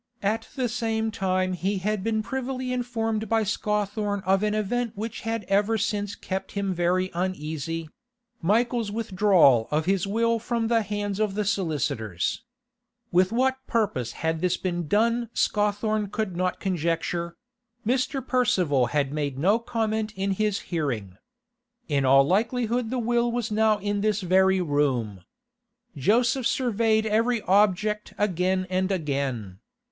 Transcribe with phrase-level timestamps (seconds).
[0.23, 5.21] At the same time he had been privily informed by Scawthorne of an event which
[5.21, 11.35] had ever since kept him very uneasy—Michael's withdrawal of his will from the hands of
[11.35, 12.41] the solicitors.
[13.11, 17.35] With what purpose this had been done Scawthorne could not conjecture;
[17.85, 18.25] Mr.
[18.25, 21.19] Percival had made no comment in his hearing.
[21.87, 25.21] In all likelihood the will was now in this very room.
[25.95, 29.59] Joseph surveyed every object again and again.